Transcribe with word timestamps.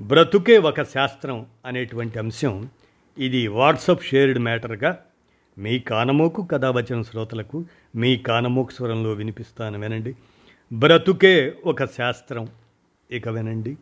బ్రతుకే 0.00 0.58
ఒక 0.58 0.82
శాస్త్రం 0.82 1.46
అనేటువంటి 1.66 2.18
అంశం 2.18 2.68
ఇది 3.18 3.46
వాట్సప్ 3.46 4.04
షేర్డ్ 4.04 4.38
మ్యాటర్గా 4.38 5.04
మీ 5.58 5.78
కానమోకు 5.78 6.42
కథావచన 6.42 7.02
శ్రోతలకు 7.02 7.64
మీ 7.96 8.16
కానమోకు 8.16 8.70
స్వరంలో 8.70 9.12
వినిపిస్తాను 9.12 9.80
వినండి. 9.80 10.16
బ్రతుకే 10.72 11.54
ఒక 11.64 11.84
శాస్త్రం 11.84 12.48
ఇక 13.10 13.28
వినండి. 13.28 13.76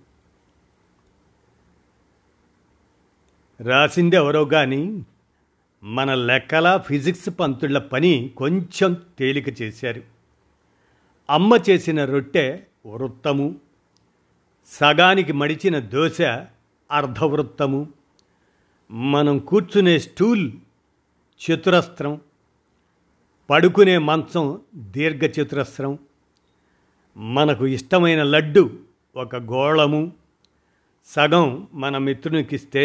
రాసింది 3.61 4.17
ఎవరో 4.17 4.45
కానీ 4.45 5.05
మన 5.83 6.15
లెక్కల 6.15 6.77
ఫిజిక్స్ 6.77 7.29
పంతుళ్ళ 7.41 7.79
పని 7.79 8.31
కొంచెం 8.37 8.97
తేలిక 9.19 9.63
చేశారు. 9.63 10.03
అమ్మ 11.31 11.59
చేసిన 11.71 12.05
రొట్టె 12.05 12.61
వృత్తము. 12.87 13.55
సగానికి 14.71 15.33
మడిచిన 15.33 15.79
దోశ 15.79 16.21
అర్ధవృత్తము 16.91 17.81
మనం 18.91 19.39
కూర్చునే 19.39 19.99
స్టూల్ 19.99 20.53
చతురస్రం 21.41 22.21
పడుకునే 23.51 23.99
మంచం 23.99 24.59
దీర్ఘచతురస్రం 24.75 25.99
మనకు 27.17 27.67
ఇష్టమైన 27.67 28.23
లడ్డు 28.23 28.79
ఒక 29.17 29.37
గోళము 29.37 30.13
సగం 31.09 31.69
మన 31.75 31.99
మిత్రునికిస్తే 31.99 32.85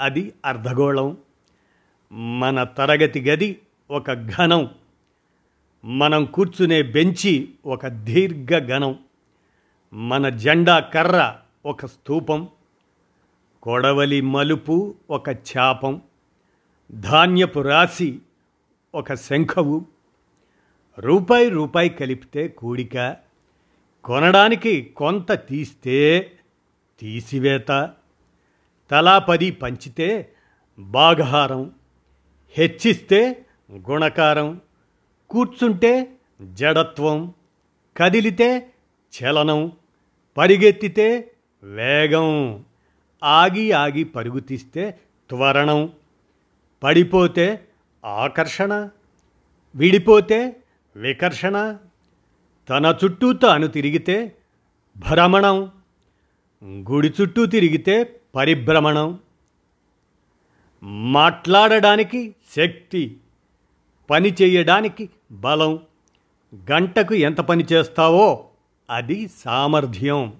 అది 0.00 0.32
అర్ధగోళం 0.44 1.16
మన 2.10 2.62
తరగతి 2.62 3.20
గది 3.20 3.60
ఒక 3.90 4.12
ఘనం 4.12 4.68
మనం 5.84 6.24
కూర్చునే 6.24 6.82
బెంచి 6.82 7.34
ఒక 7.66 7.86
దీర్ఘ 7.86 8.58
ఘనం 8.68 8.92
మన 9.92 10.28
జెండా 10.28 10.80
కర్ర 10.80 11.36
ఒక 11.66 11.86
స్తూపం 11.86 12.48
కొడవలి 13.62 14.20
మలుపు 14.20 14.94
ఒక 15.10 15.28
చాపం 15.28 16.02
ధాన్యపు 16.92 17.60
రాశి 17.60 18.18
ఒక 18.94 19.14
శంఖవు. 19.14 19.84
రూపాయి 20.98 21.48
రూపాయి 21.48 21.88
కలిపితే 21.88 22.48
కూడిక 22.48 23.16
కొనడానికి 24.04 24.82
కొంత 24.82 25.32
తీస్తే 25.32 26.30
తీసివేత 27.00 27.94
తలా 28.90 29.18
పది 29.18 29.50
పంచితే 29.50 30.32
బాగహారం 30.78 31.70
హెచ్చిస్తే 32.50 33.46
గుణకారం 33.72 34.60
కూర్చుంటే 35.30 36.18
జడత్వం 36.52 37.34
కదిలితే 37.96 38.72
చలనం 39.22 39.72
పరిగెత్తితే 40.36 41.32
వేగం. 41.62 42.64
ఆగి 43.24 43.72
ఆగి 43.72 44.04
పరుగుతీస్తే 44.04 44.98
త్వరణం. 45.30 45.92
పడిపోతే 46.82 47.68
ఆకర్షణ. 48.04 48.88
విడిపోతే 49.74 50.56
వికర్షణ. 50.96 51.76
తన 52.68 52.98
చుట్టూ 53.04 53.32
తాను 53.32 53.66
తిరిగితే 53.66 54.36
భ్రమణం. 54.96 55.70
గుడి 56.64 57.12
చుట్టూ 57.22 57.46
తిరిగితే 57.46 58.20
పరిభ్రమణం. 58.34 59.18
మాట్లాడడానికి 61.12 62.34
శక్తి. 62.56 63.16
పని 64.10 64.34
చేయడానికి 64.42 65.10
బలం. 65.32 65.78
గంటకు 66.72 67.14
ఎంత 67.14 67.38
పని 67.38 67.64
చేస్తావో 67.72 68.48
అది 68.90 69.28
సామర్థ్యం. 69.28 70.36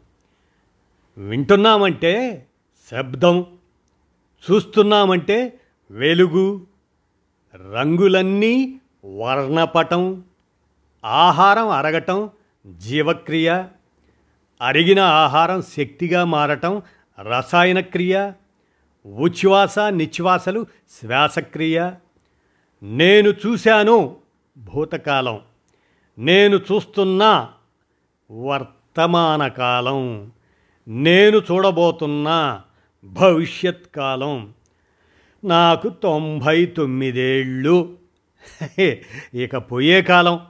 వింటున్నామంటే 1.18 2.46
శబ్దం 2.90 3.46
చూస్తున్నామంటే 4.50 5.60
వెలుగు 5.90 6.66
రంగులన్నీ 7.74 8.80
వర్ణపటం 9.04 10.24
ఆహారం 11.04 11.68
అరగటం 11.68 12.30
జీవక్రియ 12.66 13.64
అరిగిన 14.60 15.00
ఆహారం 15.00 15.62
శక్తిగా 15.62 16.24
మారటం 16.24 16.82
రసాయన 17.22 17.80
క్రియ 17.80 18.32
ఉచ్ఛ్వాస 19.06 19.78
నిశ్వాసలు 19.78 20.66
శ్వాసక్రియ. 20.90 21.90
నేను 22.82 23.28
చూశాను 23.28 24.16
భూతకాలం. 24.58 25.40
నేను 26.18 26.56
చూస్తున్నా 26.56 27.48
వర్తమాన 28.30 29.48
కాలం 29.48 30.30
నేను 30.88 31.38
చూడబోతున్న 31.38 32.60
భవిష్యత్ 33.04 33.96
కాలం 33.96 34.52
నాకు 35.44 35.88
తొంభై 35.88 36.66
తొమ్మిదేళ్ళు 36.66 37.96
ఇక 39.34 39.56
పోయే 39.56 40.02
కాలం. 40.02 40.40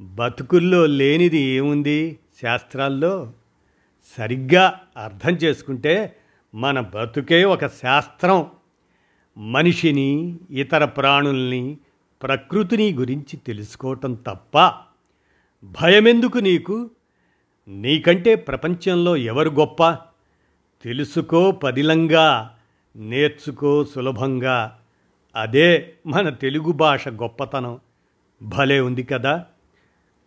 బతుకుల్లో 0.00 0.86
లేనిది 0.86 1.38
ఏముంది 1.38 2.18
శాస్త్రాల్లో? 2.42 3.32
సరిగ్గా 4.18 4.80
అర్థం 4.96 5.30
చేసుకుంటే 5.30 6.16
మన 6.54 6.80
బతుకే 6.80 7.44
ఒక 7.44 7.66
శాస్త్రం. 7.66 8.46
మనిషిని 9.38 10.38
ఇతర 10.50 10.84
ప్రాణుల్ని 10.84 11.78
ప్రకృతిని 12.22 12.92
గురించి 12.92 13.36
తెలుసుకోవటం 13.36 14.14
తప్ప 14.14 14.72
భయమెందుకు 15.64 16.38
నీకు? 16.38 16.90
నీకంటే 17.68 18.34
ప్రపంచంలో 18.34 19.16
ఎవరు 19.16 19.50
గొప్ప? 19.50 19.90
తెలుసుకో 20.84 21.50
పదిలంగా 21.50 22.58
నేర్చుకో 22.96 23.84
సులభంగా. 23.84 24.80
అదే 25.36 25.94
మన 26.06 26.28
తెలుగు 26.28 26.72
భాష 26.72 27.08
గొప్పతనం. 27.08 27.80
భలే 28.42 28.80
ఉంది 28.80 29.02
కదా? 29.02 29.46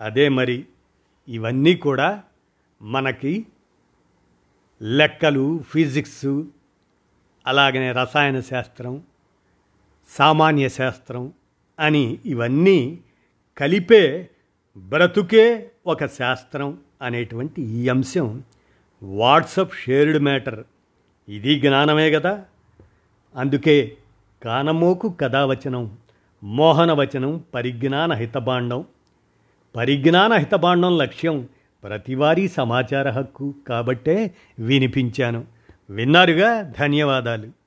అదే 0.02 0.30
మరి 0.30 0.66
ఇవన్నీ 1.28 1.76
కూడా 1.76 2.24
మనకి 2.82 3.46
లెక్కలు 4.82 5.64
ఫిజిక్స్ 5.70 6.44
అలాగనే 7.48 7.92
రసాయన 7.92 8.40
శాస్త్రం 8.40 9.04
సామాన్య 10.10 10.70
శాస్త్రం 10.70 11.34
అని 11.80 12.18
ఇవన్నీ 12.26 13.00
కలిపే 13.58 14.30
బ్రతుకే 14.78 15.72
ఒక 15.88 16.06
శాస్త్రం 16.06 16.78
అనేటువంటి 17.02 17.62
ఈ 17.62 17.90
అంశం 17.90 18.44
వాట్సప్ 19.04 19.74
షేర్డ్ 19.86 20.24
మ్యాటర్. 20.24 20.64
ఇది 21.30 21.60
జ్ఞానమే 21.60 22.12
కదా 22.12 22.46
అందుకే 23.36 23.98
కానమోకు 24.44 25.10
కథావచనం 25.10 25.98
మోహనవచనం 26.44 27.44
పరిజ్ఞాన 27.54 28.14
హితబాండం 28.14 28.86
పరిజ్ఞాన 29.76 30.34
హితబాండం 30.34 30.98
లక్ష్యం 30.98 31.48
ప్రతివారీ 31.84 32.48
సమాచార 32.48 33.10
హక్కు 33.10 33.54
కాబట్టే 33.68 34.36
వినిపించాను. 34.60 35.46
విన్నారుగా? 35.90 36.62
ధన్యవాదాలు. 36.62 37.63